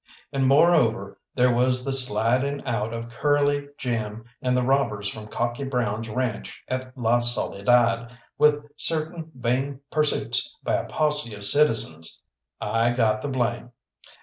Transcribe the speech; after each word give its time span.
And, 0.33 0.47
moreover, 0.47 1.19
there 1.35 1.53
was 1.53 1.85
the 1.85 1.93
sliding 1.93 2.65
out 2.65 2.91
of 2.91 3.11
Curly, 3.11 3.67
Jim, 3.77 4.25
and 4.41 4.57
the 4.57 4.63
robbers 4.63 5.07
from 5.07 5.27
Cocky 5.27 5.63
Brown's 5.63 6.09
ranche 6.09 6.63
at 6.67 6.97
La 6.97 7.19
Soledad, 7.19 8.09
with 8.39 8.67
certain 8.75 9.31
vain 9.35 9.79
pursuits 9.91 10.57
by 10.63 10.73
a 10.73 10.85
posse 10.87 11.35
of 11.35 11.43
citizens; 11.45 12.23
I 12.59 12.89
got 12.89 13.21
the 13.21 13.29
blame. 13.29 13.73